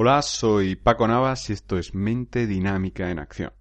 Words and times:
Hola, 0.00 0.22
soy 0.22 0.76
Paco 0.76 1.08
Navas 1.08 1.50
y 1.50 1.54
esto 1.54 1.76
es 1.76 1.92
Mente 1.92 2.46
Dinámica 2.46 3.10
en 3.10 3.18
Acción. 3.18 3.52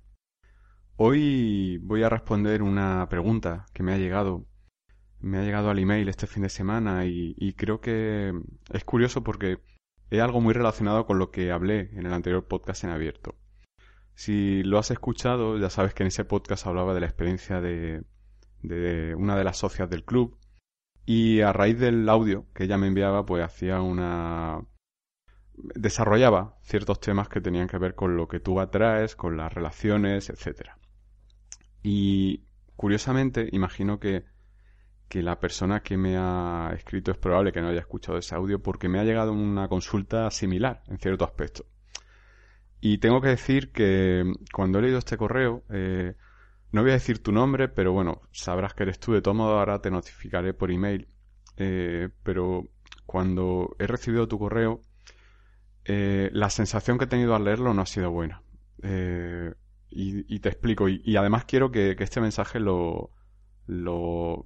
Hoy 0.95 1.79
voy 1.79 2.03
a 2.03 2.09
responder 2.09 2.61
una 2.61 3.09
pregunta 3.09 3.65
que 3.73 3.81
me 3.81 3.91
ha 3.91 3.97
llegado. 3.97 4.45
Me 5.19 5.39
ha 5.39 5.41
llegado 5.41 5.71
al 5.71 5.79
email 5.79 6.07
este 6.09 6.27
fin 6.27 6.43
de 6.43 6.49
semana 6.49 7.07
y, 7.07 7.53
creo 7.57 7.81
que 7.81 8.39
es 8.71 8.83
curioso 8.83 9.23
porque 9.23 9.63
es 10.11 10.21
algo 10.21 10.39
muy 10.39 10.53
relacionado 10.53 11.07
con 11.07 11.17
lo 11.17 11.31
que 11.31 11.51
hablé 11.51 11.89
en 11.93 12.05
el 12.05 12.13
anterior 12.13 12.45
podcast 12.45 12.83
en 12.83 12.91
abierto. 12.91 13.33
Si 14.13 14.61
lo 14.61 14.77
has 14.77 14.91
escuchado, 14.91 15.57
ya 15.57 15.71
sabes 15.71 15.95
que 15.95 16.03
en 16.03 16.09
ese 16.09 16.23
podcast 16.23 16.67
hablaba 16.67 16.93
de 16.93 16.99
la 16.99 17.07
experiencia 17.07 17.61
de, 17.61 18.03
de 18.61 19.15
una 19.15 19.35
de 19.35 19.43
las 19.43 19.57
socias 19.57 19.89
del 19.89 20.05
club 20.05 20.37
y 21.03 21.41
a 21.41 21.51
raíz 21.51 21.79
del 21.79 22.07
audio 22.07 22.45
que 22.53 22.65
ella 22.65 22.77
me 22.77 22.85
enviaba, 22.85 23.25
pues 23.25 23.43
hacía 23.43 23.81
una 23.81 24.67
desarrollaba 25.77 26.57
ciertos 26.61 26.99
temas 26.99 27.29
que 27.29 27.41
tenían 27.41 27.67
que 27.67 27.77
ver 27.77 27.95
con 27.95 28.17
lo 28.17 28.27
que 28.27 28.39
tú 28.39 28.59
atraes, 28.59 29.15
con 29.15 29.37
las 29.37 29.53
relaciones, 29.53 30.29
etcétera. 30.29 30.77
Y 31.83 32.43
curiosamente, 32.75 33.49
imagino 33.51 33.99
que, 33.99 34.25
que 35.07 35.21
la 35.23 35.39
persona 35.39 35.81
que 35.81 35.97
me 35.97 36.17
ha 36.17 36.71
escrito 36.75 37.11
es 37.11 37.17
probable 37.17 37.51
que 37.51 37.61
no 37.61 37.69
haya 37.69 37.79
escuchado 37.79 38.17
ese 38.17 38.35
audio 38.35 38.61
porque 38.61 38.89
me 38.89 38.99
ha 38.99 39.03
llegado 39.03 39.31
una 39.31 39.67
consulta 39.67 40.29
similar 40.31 40.83
en 40.87 40.97
cierto 40.97 41.25
aspecto. 41.25 41.65
Y 42.79 42.99
tengo 42.99 43.21
que 43.21 43.29
decir 43.29 43.71
que 43.71 44.23
cuando 44.53 44.79
he 44.79 44.83
leído 44.83 44.99
este 44.99 45.17
correo, 45.17 45.63
eh, 45.69 46.15
no 46.71 46.81
voy 46.81 46.91
a 46.91 46.95
decir 46.95 47.23
tu 47.23 47.31
nombre, 47.31 47.69
pero 47.69 47.91
bueno, 47.93 48.21
sabrás 48.31 48.73
que 48.73 48.83
eres 48.83 48.99
tú. 48.99 49.13
De 49.13 49.21
todo 49.21 49.33
modo, 49.33 49.57
ahora 49.57 49.81
te 49.81 49.89
notificaré 49.89 50.53
por 50.53 50.71
email. 50.71 51.07
Eh, 51.57 52.09
pero 52.23 52.69
cuando 53.05 53.75
he 53.79 53.87
recibido 53.87 54.27
tu 54.27 54.37
correo, 54.37 54.81
eh, 55.89 56.29
la 56.33 56.49
sensación 56.49 56.97
que 56.97 57.05
he 57.05 57.07
tenido 57.07 57.33
al 57.33 57.45
leerlo 57.45 57.73
no 57.73 57.81
ha 57.81 57.85
sido 57.85 58.11
buena. 58.11 58.43
Eh, 58.83 59.53
y, 59.89 60.39
te 60.39 60.49
explico. 60.49 60.89
Y, 60.89 61.15
además 61.15 61.45
quiero 61.45 61.71
que, 61.71 61.95
este 61.97 62.19
mensaje 62.19 62.59
lo, 62.59 63.11
lo, 63.67 64.43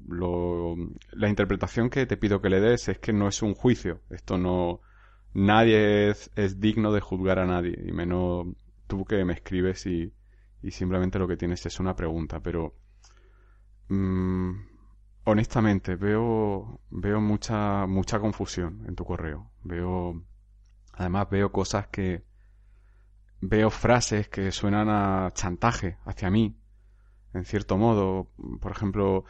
La 1.12 1.30
interpretación 1.30 1.90
que 1.90 2.06
te 2.06 2.16
pido 2.16 2.42
que 2.42 2.50
le 2.50 2.62
des 2.62 2.88
es 2.90 3.00
que 3.00 3.12
no 3.12 3.28
es 3.28 3.42
un 3.42 3.56
juicio. 3.56 4.02
Esto 4.12 4.38
no... 4.38 4.82
Nadie 5.34 6.10
es, 6.10 6.60
digno 6.60 6.92
de 6.92 7.02
juzgar 7.02 7.40
a 7.40 7.48
nadie. 7.48 7.76
Y 7.88 7.92
menos 7.92 8.48
tú 8.86 9.04
que 9.04 9.26
me 9.26 9.34
escribes 9.34 9.88
y, 9.88 10.14
y 10.62 10.72
simplemente 10.72 11.18
lo 11.18 11.28
que 11.28 11.38
tienes 11.38 11.66
es 11.66 11.80
una 11.80 11.96
pregunta. 11.96 12.40
Pero... 12.40 12.76
Mm, 13.90 14.52
honestamente, 15.24 15.96
veo, 15.96 16.82
veo 16.92 17.20
mucha, 17.20 17.88
mucha 17.88 18.20
confusión 18.20 18.86
en 18.88 18.96
tu 18.96 19.06
correo. 19.06 19.52
Veo 19.64 20.24
Además 20.94 21.30
veo 21.30 21.52
cosas 21.52 21.88
que... 21.88 22.24
Veo 23.44 23.72
frases 23.72 24.28
que 24.28 24.52
suenan 24.52 24.88
a 24.90 25.32
chantaje 25.34 25.98
hacia 26.06 26.30
mí, 26.30 26.56
en 27.34 27.44
cierto 27.44 27.76
modo. 27.78 28.30
Por 28.60 28.72
ejemplo, 28.72 29.26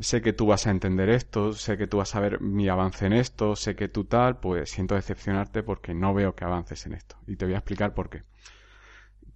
sé 0.00 0.20
que 0.20 0.32
tú 0.32 0.46
vas 0.46 0.66
a 0.66 0.70
entender 0.70 1.08
esto, 1.08 1.52
sé 1.52 1.78
que 1.78 1.86
tú 1.86 1.98
vas 1.98 2.14
a 2.14 2.20
ver 2.20 2.40
mi 2.40 2.68
avance 2.68 3.06
en 3.06 3.12
esto, 3.14 3.56
sé 3.56 3.74
que 3.74 3.88
tú 3.88 4.04
tal, 4.04 4.40
pues 4.40 4.70
siento 4.70 4.94
decepcionarte 4.94 5.62
porque 5.62 5.94
no 5.94 6.12
veo 6.12 6.34
que 6.34 6.44
avances 6.44 6.84
en 6.86 6.92
esto. 6.92 7.16
Y 7.26 7.36
te 7.36 7.46
voy 7.46 7.54
a 7.54 7.58
explicar 7.58 7.94
por 7.94 8.10
qué. 8.10 8.24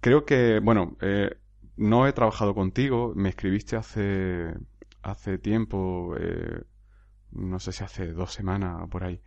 Creo 0.01 0.25
que, 0.25 0.59
bueno, 0.59 0.97
eh, 1.01 1.37
no 1.77 2.07
he 2.07 2.13
trabajado 2.13 2.53
contigo, 2.53 3.13
me 3.15 3.29
escribiste 3.29 3.75
hace, 3.75 4.53
hace 5.01 5.37
tiempo, 5.37 6.15
eh, 6.19 6.63
no 7.31 7.59
sé 7.59 7.71
si 7.71 7.83
hace 7.83 8.07
dos 8.07 8.33
semanas 8.33 8.81
o 8.83 8.87
por 8.87 9.03
ahí, 9.03 9.21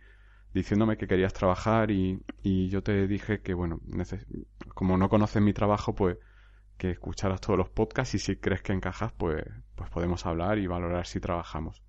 diciéndome 0.55 0.95
que 0.97 1.05
querías 1.05 1.33
trabajar 1.33 1.91
y, 1.91 2.23
y 2.41 2.69
yo 2.69 2.81
te 2.81 3.07
dije 3.07 3.41
que, 3.41 3.53
bueno, 3.53 3.81
como 4.73 4.97
no 4.97 5.09
conoces 5.09 5.41
mi 5.41 5.53
trabajo, 5.53 5.93
pues 5.93 6.17
que 6.77 6.91
escucharas 6.91 7.41
todos 7.41 7.57
los 7.57 7.69
podcasts 7.69 8.15
y 8.15 8.19
si 8.19 8.37
crees 8.37 8.61
que 8.61 8.71
encajas, 8.71 9.11
pues, 9.11 9.43
pues 9.75 9.89
podemos 9.89 10.25
hablar 10.25 10.57
y 10.57 10.67
valorar 10.67 11.05
si 11.07 11.19
trabajamos. 11.19 11.83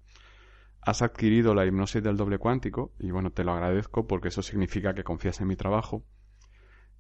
Has 0.81 1.01
adquirido 1.01 1.55
la 1.55 1.65
hipnosis 1.65 2.03
del 2.03 2.17
doble 2.17 2.39
cuántico 2.39 2.93
y 2.99 3.13
bueno, 3.13 3.31
te 3.31 3.45
lo 3.45 3.53
agradezco 3.53 4.09
porque 4.09 4.29
eso 4.29 4.43
significa 4.43 4.95
que 4.95 5.05
confías 5.05 5.41
en 5.41 5.47
mi 5.47 5.55
trabajo. 5.57 6.05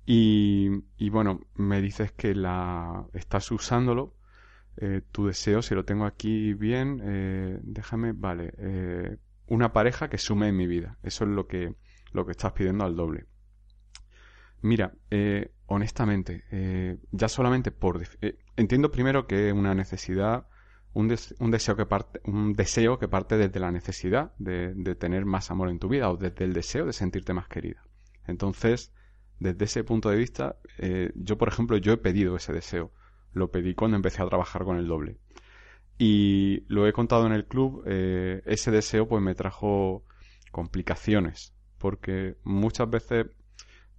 Y, 0.06 0.70
y 0.96 1.10
bueno, 1.10 1.40
me 1.56 1.80
dices 1.80 2.12
que 2.12 2.32
la 2.34 3.06
estás 3.12 3.50
usándolo. 3.50 4.14
Eh, 4.76 5.02
tu 5.10 5.26
deseo, 5.26 5.62
si 5.62 5.74
lo 5.74 5.84
tengo 5.84 6.04
aquí 6.04 6.54
bien, 6.54 7.00
eh, 7.02 7.58
déjame, 7.62 8.12
vale, 8.12 8.52
eh, 8.58 9.16
una 9.48 9.72
pareja 9.72 10.08
que 10.08 10.18
sume 10.18 10.48
en 10.48 10.56
mi 10.56 10.66
vida. 10.66 10.98
Eso 11.02 11.24
es 11.24 11.30
lo 11.30 11.46
que, 11.46 11.74
lo 12.12 12.24
que 12.24 12.32
estás 12.32 12.52
pidiendo 12.52 12.84
al 12.84 12.96
doble. 12.96 13.26
Mira, 14.62 14.94
eh, 15.10 15.52
honestamente, 15.66 16.44
eh, 16.50 16.98
ya 17.12 17.28
solamente 17.28 17.70
por... 17.70 18.02
Eh, 18.20 18.38
entiendo 18.56 18.90
primero 18.90 19.26
que 19.26 19.48
es 19.48 19.54
una 19.54 19.74
necesidad, 19.74 20.46
un, 20.92 21.14
un, 21.38 21.50
deseo 21.50 21.76
que 21.76 21.86
parte, 21.86 22.20
un 22.24 22.54
deseo 22.54 22.98
que 22.98 23.06
parte 23.06 23.36
desde 23.36 23.60
la 23.60 23.70
necesidad 23.70 24.32
de, 24.38 24.72
de, 24.74 24.94
tener 24.94 25.24
más 25.26 25.50
amor 25.50 25.68
en 25.68 25.78
tu 25.78 25.88
vida 25.88 26.10
o 26.10 26.16
desde 26.16 26.44
el 26.44 26.52
deseo 26.52 26.86
de 26.86 26.92
sentirte 26.92 27.32
más 27.34 27.48
querida. 27.48 27.84
Entonces, 28.26 28.92
desde 29.38 29.66
ese 29.66 29.84
punto 29.84 30.08
de 30.08 30.16
vista, 30.16 30.56
yo, 31.14 31.36
por 31.36 31.48
ejemplo, 31.48 31.76
yo 31.76 31.92
he 31.92 31.98
pedido 31.98 32.34
ese 32.34 32.52
deseo. 32.52 32.90
Lo 33.32 33.50
pedí 33.50 33.74
cuando 33.74 33.96
empecé 33.96 34.22
a 34.22 34.26
trabajar 34.26 34.64
con 34.64 34.78
el 34.78 34.88
doble. 34.88 35.18
Y 35.98 36.64
lo 36.68 36.86
he 36.86 36.92
contado 36.92 37.26
en 37.26 37.32
el 37.32 37.46
club, 37.46 37.82
eh, 37.86 38.42
ese 38.44 38.70
deseo 38.70 39.08
pues 39.08 39.22
me 39.22 39.34
trajo 39.34 40.04
complicaciones, 40.50 41.54
porque 41.78 42.36
muchas 42.44 42.90
veces 42.90 43.26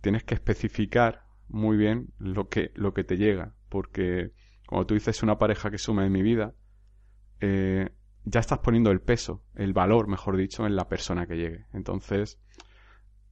tienes 0.02 0.24
que 0.24 0.36
especificar 0.36 1.24
muy 1.50 1.78
bien 1.78 2.14
lo 2.20 2.50
que, 2.50 2.72
lo 2.76 2.94
que 2.94 3.04
te 3.04 3.18
llega, 3.18 3.54
porque 3.70 4.32
como 4.68 4.86
tú 4.86 4.94
dices 4.94 5.24
una 5.24 5.38
pareja 5.38 5.72
que 5.72 5.78
suma 5.78 6.06
en 6.06 6.12
mi 6.12 6.22
vida, 6.22 6.54
eh, 7.40 7.90
ya 8.26 8.42
estás 8.42 8.60
poniendo 8.60 8.92
el 8.92 9.02
peso, 9.02 9.44
el 9.56 9.74
valor, 9.74 10.08
mejor 10.08 10.36
dicho, 10.36 10.66
en 10.66 10.76
la 10.76 10.90
persona 10.90 11.26
que 11.26 11.38
llegue. 11.38 11.66
Entonces, 11.74 12.40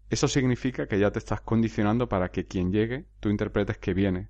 eso 0.10 0.28
significa 0.28 0.88
que 0.88 1.00
ya 1.00 1.12
te 1.12 1.20
estás 1.20 1.42
condicionando 1.42 2.08
para 2.08 2.30
que 2.30 2.46
quien 2.46 2.72
llegue, 2.72 3.06
tú 3.20 3.30
interpretes 3.30 3.78
que 3.78 3.94
viene 3.94 4.30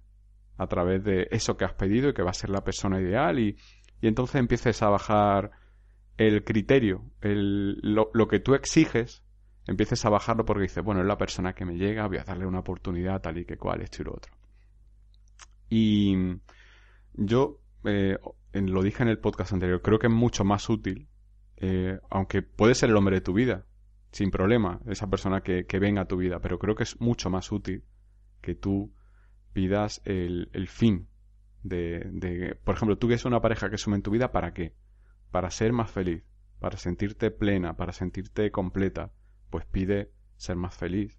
a 0.58 0.68
través 0.68 1.04
de 1.04 1.28
eso 1.32 1.58
que 1.58 1.66
has 1.66 1.74
pedido 1.74 2.10
y 2.10 2.14
que 2.14 2.24
va 2.24 2.32
a 2.32 2.34
ser 2.34 2.50
la 2.50 2.64
persona 2.64 3.00
ideal 3.00 3.40
y 3.40 3.58
y 4.02 4.08
entonces 4.08 4.36
empieces 4.36 4.82
a 4.82 4.90
bajar 4.90 5.52
el 6.18 6.44
criterio, 6.44 7.04
el, 7.22 7.80
lo, 7.82 8.28
que 8.28 8.40
tú 8.40 8.54
exiges, 8.54 9.24
empieces 9.68 10.06
a 10.06 10.10
bajarlo 10.10 10.46
porque 10.46 10.64
dices, 10.64 10.84
bueno, 10.84 11.02
es 11.02 11.08
la 11.08 11.18
persona 11.18 11.54
que 11.54 11.66
me 11.66 11.78
llega, 11.78 12.08
voy 12.08 12.18
a 12.18 12.24
darle 12.24 12.46
una 12.46 12.60
oportunidad 12.60 13.22
tal 13.22 13.38
y 13.38 13.46
que 13.46 13.58
cual, 13.58 13.82
esto 13.82 14.02
y 14.02 14.06
lo 14.06 14.14
otro. 14.14 14.34
Y 15.70 16.16
yo, 17.14 17.60
eh, 17.84 18.18
lo 18.54 18.84
dije 18.84 19.04
en 19.04 19.10
el 19.10 19.20
podcast 19.20 19.54
anterior, 19.54 19.82
creo 19.82 20.00
que 20.00 20.08
es 20.08 20.14
mucho 20.14 20.46
más 20.46 20.70
útil, 20.70 21.08
eh, 21.58 22.00
aunque 22.10 22.42
puede 22.42 22.76
ser 22.76 22.90
el 22.90 22.98
hombre 22.98 23.16
de 23.16 23.22
tu 23.22 23.34
vida, 23.34 23.66
sin 24.12 24.32
problema, 24.32 24.80
esa 24.88 25.08
persona 25.08 25.42
que, 25.42 25.66
que, 25.66 25.80
venga 25.80 26.04
a 26.04 26.08
tu 26.08 26.18
vida, 26.18 26.40
pero 26.40 26.60
creo 26.60 26.76
que 26.76 26.84
es 26.84 27.02
mucho 27.02 27.30
más 27.30 27.52
útil 27.52 27.84
que 28.42 28.56
tú 28.56 28.94
pidas 29.52 30.02
el, 30.06 30.50
el 30.54 30.68
fin 30.70 31.10
de, 31.66 32.58
por 32.64 32.76
ejemplo, 32.76 32.98
tú 32.98 33.08
que 33.08 33.16
es 33.16 33.26
una 33.26 33.42
pareja 33.42 33.70
que 33.70 33.78
suma 33.78 33.96
en 33.96 34.02
tu 34.02 34.12
vida, 34.12 34.32
¿para 34.32 34.54
qué? 34.54 34.76
Para 35.32 35.50
ser 35.50 35.74
más 35.74 35.90
feliz, 35.90 36.24
para 36.60 36.78
sentirte 36.78 37.32
plena, 37.32 37.76
para 37.76 37.92
sentirte 37.92 38.52
completa. 38.52 39.12
Pues 39.50 39.66
pide 39.66 40.12
ser 40.38 40.56
más 40.56 40.76
feliz, 40.76 41.18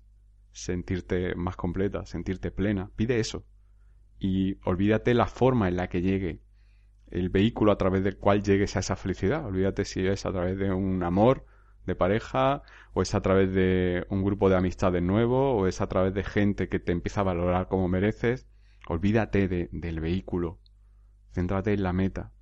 sentirte 0.52 1.34
más 1.34 1.56
completa, 1.56 2.06
sentirte 2.06 2.50
plena. 2.50 2.90
Pide 2.96 3.18
eso. 3.18 3.44
Y 4.18 4.58
olvídate 4.64 5.14
la 5.14 5.26
forma 5.26 5.68
en 5.68 5.76
la 5.76 5.88
que 5.88 6.00
llegue 6.00 6.42
el 7.08 7.28
vehículo 7.28 7.72
a 7.72 7.78
través 7.78 8.02
del 8.02 8.16
cual 8.16 8.42
llegues 8.42 8.76
a 8.76 8.80
esa 8.80 8.96
felicidad. 8.96 9.44
Olvídate 9.44 9.84
si 9.84 10.06
es 10.06 10.26
a 10.26 10.32
través 10.32 10.58
de 10.58 10.72
un 10.72 11.02
amor 11.02 11.44
de 11.86 11.94
pareja, 11.94 12.62
o 12.94 13.02
es 13.02 13.14
a 13.14 13.20
través 13.20 13.52
de 13.52 14.06
un 14.10 14.24
grupo 14.24 14.48
de 14.48 14.56
amistades 14.56 15.02
nuevo, 15.02 15.54
o 15.54 15.66
es 15.66 15.80
a 15.80 15.86
través 15.86 16.14
de 16.14 16.24
gente 16.24 16.68
que 16.68 16.80
te 16.80 16.92
empieza 16.92 17.20
a 17.20 17.24
valorar 17.24 17.68
como 17.68 17.88
mereces. 17.88 18.48
Olvídate 18.86 19.48
de, 19.48 19.68
del 19.72 20.00
vehículo. 20.00 20.60
Céntrate 21.32 21.72
en 21.72 21.82
la 21.82 21.92
meta. 21.92 22.32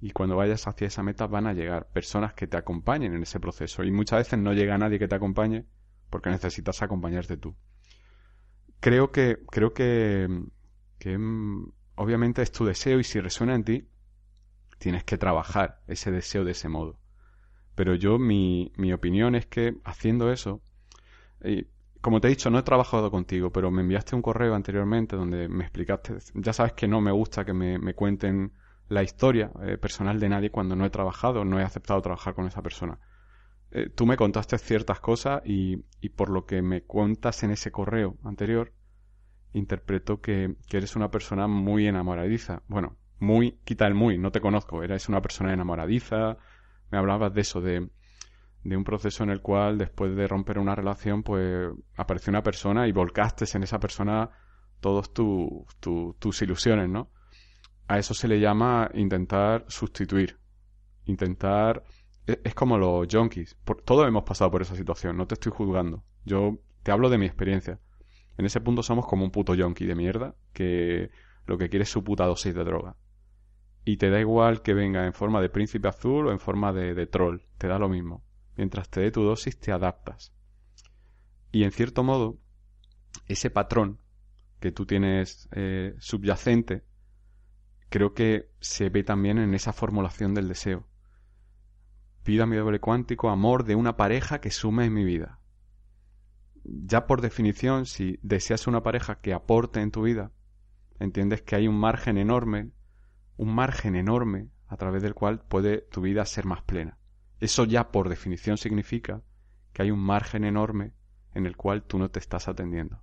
Y 0.00 0.10
cuando 0.10 0.36
vayas 0.36 0.66
hacia 0.66 0.86
esa 0.86 1.02
meta 1.02 1.26
van 1.26 1.46
a 1.46 1.52
llegar 1.52 1.90
personas 1.92 2.34
que 2.34 2.46
te 2.46 2.56
acompañen 2.56 3.14
en 3.14 3.22
ese 3.22 3.38
proceso. 3.38 3.84
Y 3.84 3.92
muchas 3.92 4.20
veces 4.20 4.38
no 4.38 4.52
llega 4.52 4.78
nadie 4.78 4.98
que 4.98 5.08
te 5.08 5.14
acompañe 5.14 5.66
porque 6.10 6.30
necesitas 6.30 6.82
acompañarte 6.82 7.36
tú. 7.36 7.56
Creo 8.80 9.12
que, 9.12 9.38
creo 9.50 9.72
que, 9.72 10.28
que 10.98 11.18
mm, 11.18 11.72
obviamente 11.94 12.42
es 12.42 12.52
tu 12.52 12.64
deseo 12.64 12.98
y 12.98 13.04
si 13.04 13.20
resuena 13.20 13.54
en 13.54 13.64
ti, 13.64 13.88
tienes 14.78 15.04
que 15.04 15.18
trabajar 15.18 15.82
ese 15.86 16.10
deseo 16.10 16.44
de 16.44 16.52
ese 16.52 16.68
modo. 16.68 16.98
Pero 17.74 17.94
yo, 17.94 18.18
mi, 18.18 18.72
mi 18.76 18.92
opinión 18.92 19.34
es 19.34 19.46
que 19.46 19.76
haciendo 19.84 20.32
eso, 20.32 20.62
como 22.02 22.20
te 22.20 22.26
he 22.26 22.30
dicho, 22.30 22.50
no 22.50 22.58
he 22.58 22.62
trabajado 22.64 23.10
contigo, 23.12 23.50
pero 23.50 23.70
me 23.70 23.80
enviaste 23.82 24.16
un 24.16 24.22
correo 24.22 24.54
anteriormente 24.54 25.16
donde 25.16 25.48
me 25.48 25.62
explicaste, 25.62 26.18
ya 26.34 26.52
sabes 26.52 26.72
que 26.72 26.88
no 26.88 27.00
me 27.00 27.12
gusta 27.12 27.44
que 27.44 27.54
me, 27.54 27.94
cuenten 27.94 28.52
la 28.88 29.04
historia 29.04 29.52
eh, 29.62 29.78
personal 29.78 30.18
de 30.18 30.28
nadie 30.28 30.50
cuando 30.50 30.74
no 30.74 30.84
he 30.84 30.90
trabajado, 30.90 31.44
no 31.44 31.60
he 31.60 31.62
aceptado 31.62 32.02
trabajar 32.02 32.34
con 32.34 32.46
esa 32.46 32.60
persona. 32.60 32.98
eh, 33.70 33.88
tú 33.88 34.04
me 34.04 34.16
contaste 34.16 34.58
ciertas 34.58 34.98
cosas 35.00 35.42
y, 35.46 35.84
y, 36.00 36.08
por 36.10 36.28
lo 36.28 36.44
que 36.44 36.60
me 36.60 36.82
cuentas 36.82 37.44
en 37.44 37.52
ese 37.52 37.70
correo 37.70 38.16
anterior, 38.24 38.72
interpreto 39.52 40.20
que, 40.20 40.56
que, 40.68 40.78
eres 40.78 40.96
una 40.96 41.10
persona 41.10 41.46
muy 41.46 41.86
enamoradiza. 41.86 42.62
Bueno, 42.66 42.96
muy, 43.20 43.60
quita 43.64 43.86
el 43.86 43.94
muy, 43.94 44.18
no 44.18 44.32
te 44.32 44.40
conozco, 44.40 44.82
eres 44.82 45.08
una 45.08 45.22
persona 45.22 45.52
enamoradiza, 45.52 46.36
me 46.90 46.98
hablabas 46.98 47.32
de 47.32 47.40
eso, 47.42 47.60
de, 47.60 47.88
de 48.64 48.76
un 48.76 48.84
proceso 48.84 49.24
en 49.24 49.30
el 49.30 49.40
cual 49.40 49.78
después 49.78 50.14
de 50.14 50.28
romper 50.28 50.58
una 50.58 50.74
relación, 50.74 51.22
pues 51.22 51.68
apareció 51.96 52.30
una 52.30 52.42
persona 52.42 52.86
y 52.86 52.92
volcaste 52.92 53.44
en 53.54 53.64
esa 53.64 53.80
persona 53.80 54.30
todos 54.80 55.12
tus 55.12 56.42
ilusiones, 56.42 56.88
¿no? 56.88 57.10
A 57.88 57.98
eso 57.98 58.14
se 58.14 58.28
le 58.28 58.40
llama 58.40 58.90
intentar 58.94 59.64
sustituir, 59.68 60.38
intentar... 61.04 61.84
E, 62.26 62.40
es, 62.44 62.54
como 62.54 62.78
los 62.78 63.08
junkies. 63.10 63.56
todos 63.84 64.06
hemos 64.06 64.22
pasado 64.22 64.50
por 64.50 64.62
esa 64.62 64.76
situación, 64.76 65.16
no 65.16 65.26
te 65.26 65.34
estoy 65.34 65.52
juzgando. 65.52 66.04
Yo 66.24 66.58
te 66.82 66.92
hablo 66.92 67.10
de 67.10 67.18
mi 67.18 67.26
experiencia. 67.26 67.80
En 68.38 68.46
ese 68.46 68.60
punto 68.60 68.82
somos 68.82 69.06
como 69.06 69.24
un 69.24 69.30
puto 69.30 69.54
junkie 69.56 69.86
de 69.86 69.94
mierda 69.94 70.36
que 70.52 71.10
lo 71.46 71.58
que 71.58 71.68
quiere 71.68 71.82
es 71.82 71.90
su 71.90 72.04
puta 72.04 72.26
dosis 72.26 72.54
de 72.54 72.64
droga. 72.64 72.96
Y 73.84 73.96
te 73.96 74.10
da 74.10 74.20
igual 74.20 74.62
que 74.62 74.74
venga 74.74 75.04
en 75.04 75.12
forma 75.12 75.40
de 75.40 75.48
príncipe 75.48 75.88
azul 75.88 76.28
o 76.28 76.32
en 76.32 76.38
forma 76.38 76.72
de, 76.72 76.94
de 76.94 77.06
troll, 77.06 77.40
te 77.58 77.66
da 77.66 77.78
lo 77.78 77.88
mismo. 77.88 78.24
Mientras 78.62 78.88
te 78.88 79.00
dé 79.00 79.10
tu 79.10 79.24
dosis 79.24 79.58
te 79.58 79.72
adaptas. 79.72 80.32
Y 81.50 81.64
en 81.64 81.72
cierto 81.72 82.04
modo, 82.04 82.38
ese 83.26 83.50
patrón 83.50 83.98
que 84.60 84.70
tú 84.70 84.86
tienes 84.86 85.48
eh, 85.50 85.96
subyacente, 85.98 86.84
creo 87.88 88.14
que 88.14 88.52
se 88.60 88.88
ve 88.88 89.02
también 89.02 89.38
en 89.38 89.54
esa 89.54 89.72
formulación 89.72 90.32
del 90.32 90.46
deseo. 90.46 90.86
Pido 92.22 92.44
a 92.44 92.46
mi 92.46 92.54
doble 92.54 92.78
cuántico 92.78 93.30
amor 93.30 93.64
de 93.64 93.74
una 93.74 93.96
pareja 93.96 94.40
que 94.40 94.52
sume 94.52 94.84
en 94.84 94.94
mi 94.94 95.02
vida. 95.02 95.40
Ya 96.62 97.08
por 97.08 97.20
definición, 97.20 97.84
si 97.84 98.20
deseas 98.22 98.68
una 98.68 98.84
pareja 98.84 99.18
que 99.20 99.34
aporte 99.34 99.80
en 99.80 99.90
tu 99.90 100.02
vida, 100.02 100.30
entiendes 101.00 101.42
que 101.42 101.56
hay 101.56 101.66
un 101.66 101.80
margen 101.80 102.16
enorme, 102.16 102.70
un 103.36 103.52
margen 103.52 103.96
enorme 103.96 104.50
a 104.68 104.76
través 104.76 105.02
del 105.02 105.14
cual 105.14 105.40
puede 105.48 105.78
tu 105.78 106.00
vida 106.00 106.24
ser 106.26 106.44
más 106.46 106.62
plena. 106.62 107.00
Eso 107.42 107.64
ya 107.64 107.90
por 107.90 108.08
definición 108.08 108.56
significa 108.56 109.20
que 109.72 109.82
hay 109.82 109.90
un 109.90 109.98
margen 109.98 110.44
enorme 110.44 110.92
en 111.34 111.44
el 111.44 111.56
cual 111.56 111.82
tú 111.82 111.98
no 111.98 112.08
te 112.08 112.20
estás 112.20 112.46
atendiendo. 112.46 113.02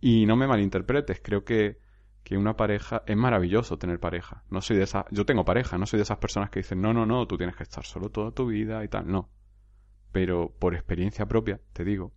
Y 0.00 0.26
no 0.26 0.36
me 0.36 0.46
malinterpretes, 0.46 1.20
creo 1.20 1.44
que, 1.44 1.80
que 2.22 2.36
una 2.36 2.56
pareja 2.56 3.02
es 3.04 3.16
maravilloso 3.16 3.78
tener 3.78 3.98
pareja. 3.98 4.44
No 4.48 4.60
soy 4.60 4.76
de 4.76 4.84
esa, 4.84 5.06
yo 5.10 5.26
tengo 5.26 5.44
pareja, 5.44 5.76
no 5.76 5.86
soy 5.86 5.96
de 5.96 6.04
esas 6.04 6.18
personas 6.18 6.50
que 6.50 6.60
dicen, 6.60 6.80
"No, 6.80 6.92
no, 6.92 7.04
no, 7.04 7.26
tú 7.26 7.36
tienes 7.36 7.56
que 7.56 7.64
estar 7.64 7.84
solo 7.84 8.10
toda 8.10 8.30
tu 8.30 8.46
vida 8.46 8.84
y 8.84 8.88
tal", 8.88 9.10
no. 9.10 9.28
Pero 10.12 10.54
por 10.60 10.76
experiencia 10.76 11.26
propia 11.26 11.60
te 11.72 11.82
digo 11.82 12.12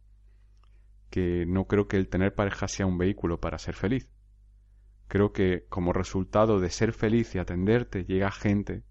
que 1.09 1.47
no 1.47 1.65
creo 1.65 1.87
que 1.87 1.97
el 1.97 2.07
tener 2.07 2.35
pareja 2.35 2.67
sea 2.67 2.85
un 2.85 2.99
vehículo 2.99 3.39
para 3.39 3.57
ser 3.57 3.73
feliz. 3.73 4.11
Creo 5.07 5.33
que 5.33 5.65
como 5.69 5.91
resultado 5.91 6.59
de 6.59 6.69
ser 6.69 6.93
feliz 6.93 7.33
y 7.33 7.39
atenderte 7.39 8.05
llega 8.05 8.29
gente 8.29 8.83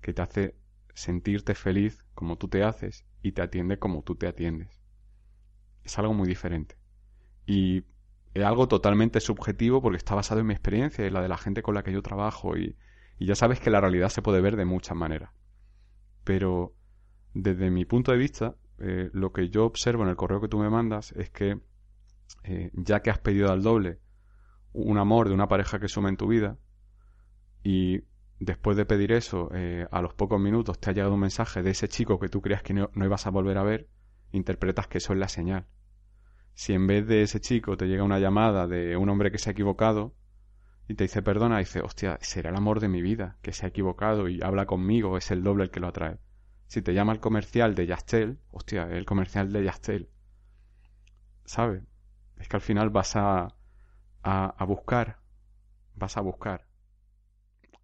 que 0.00 0.12
te 0.12 0.22
hace 0.22 0.61
sentirte 0.94 1.54
feliz 1.54 2.04
como 2.14 2.36
tú 2.36 2.48
te 2.48 2.62
haces 2.62 3.06
y 3.22 3.32
te 3.32 3.42
atiende 3.42 3.78
como 3.78 4.02
tú 4.02 4.16
te 4.16 4.26
atiendes. 4.26 4.80
Es 5.84 5.98
algo 5.98 6.14
muy 6.14 6.28
diferente. 6.28 6.76
Y 7.46 7.84
es 8.34 8.44
algo 8.44 8.68
totalmente 8.68 9.20
subjetivo 9.20 9.82
porque 9.82 9.98
está 9.98 10.14
basado 10.14 10.40
en 10.40 10.46
mi 10.46 10.54
experiencia 10.54 11.06
y 11.06 11.10
la 11.10 11.20
de 11.20 11.28
la 11.28 11.36
gente 11.36 11.62
con 11.62 11.74
la 11.74 11.82
que 11.82 11.92
yo 11.92 12.02
trabajo 12.02 12.56
y, 12.56 12.76
ya 13.20 13.36
sabes 13.36 13.60
que 13.60 13.70
la 13.70 13.80
realidad 13.80 14.08
se 14.08 14.20
puede 14.20 14.40
ver 14.40 14.56
de 14.56 14.64
muchas 14.64 14.96
maneras. 14.96 15.30
Pero 16.24 16.74
desde 17.34 17.70
mi 17.70 17.84
punto 17.84 18.10
de 18.10 18.18
vista, 18.18 18.56
eh, 18.78 19.10
lo 19.12 19.32
que 19.32 19.48
yo 19.48 19.64
observo 19.64 20.02
en 20.02 20.08
el 20.08 20.16
correo 20.16 20.40
que 20.40 20.48
tú 20.48 20.58
me 20.58 20.68
mandas 20.68 21.12
es 21.12 21.30
que 21.30 21.60
eh, 22.42 22.70
ya 22.72 23.00
que 23.00 23.10
has 23.10 23.20
pedido 23.20 23.52
al 23.52 23.62
doble 23.62 24.00
un 24.72 24.98
amor 24.98 25.28
de 25.28 25.34
una 25.34 25.46
pareja 25.46 25.78
que 25.78 25.86
suma 25.86 26.08
en 26.08 26.16
tu 26.16 26.26
vida 26.26 26.58
y 27.62 28.02
después 28.44 28.76
de 28.76 28.84
pedir 28.84 29.12
eso, 29.12 29.50
eh, 29.54 29.86
a 29.90 30.02
los 30.02 30.14
pocos 30.14 30.40
minutos 30.40 30.78
te 30.78 30.90
ha 30.90 30.92
llegado 30.92 31.14
un 31.14 31.20
mensaje 31.20 31.62
de 31.62 31.70
ese 31.70 31.88
chico 31.88 32.18
que 32.18 32.28
tú 32.28 32.40
creías 32.40 32.62
que 32.62 32.74
no 32.74 32.90
ibas 32.94 33.26
a 33.26 33.30
volver 33.30 33.58
a 33.58 33.62
ver, 33.62 33.88
interpretas 34.32 34.88
que 34.88 34.98
eso 34.98 35.12
es 35.12 35.18
la 35.18 35.28
señal 35.28 35.66
si 36.54 36.74
en 36.74 36.86
vez 36.86 37.06
de 37.06 37.22
ese 37.22 37.40
chico 37.40 37.76
te 37.76 37.86
llega 37.86 38.04
una 38.04 38.18
llamada 38.18 38.66
de 38.66 38.96
un 38.96 39.08
hombre 39.08 39.30
que 39.30 39.38
se 39.38 39.50
ha 39.50 39.52
equivocado 39.52 40.14
y 40.88 40.94
te 40.94 41.04
dice 41.04 41.22
perdona, 41.22 41.58
dice, 41.58 41.80
hostia, 41.80 42.18
será 42.20 42.50
el 42.50 42.56
amor 42.56 42.80
de 42.80 42.88
mi 42.88 43.00
vida, 43.00 43.38
que 43.40 43.52
se 43.52 43.64
ha 43.64 43.68
equivocado 43.68 44.28
y 44.28 44.42
habla 44.42 44.66
conmigo, 44.66 45.16
es 45.16 45.30
el 45.30 45.42
doble 45.42 45.64
el 45.64 45.70
que 45.70 45.80
lo 45.80 45.88
atrae. 45.88 46.18
Si 46.66 46.82
te 46.82 46.94
llama 46.94 47.12
el 47.12 47.20
comercial 47.20 47.74
de 47.74 47.86
Yastel, 47.86 48.38
hostia, 48.50 48.84
el 48.84 49.04
comercial 49.04 49.52
de 49.52 49.64
Yastel. 49.64 50.10
¿Sabes? 51.44 51.82
Es 52.38 52.48
que 52.48 52.56
al 52.56 52.62
final 52.62 52.90
vas 52.90 53.14
a, 53.16 53.54
a, 54.22 54.46
a 54.46 54.64
buscar, 54.64 55.18
vas 55.94 56.16
a 56.16 56.20
buscar. 56.20 56.66